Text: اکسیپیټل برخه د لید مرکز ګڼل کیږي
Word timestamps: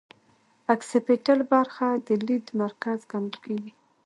اکسیپیټل 0.73 1.39
برخه 1.53 1.87
د 2.05 2.07
لید 2.27 2.45
مرکز 2.61 2.99
ګڼل 3.11 3.33
کیږي 3.43 3.71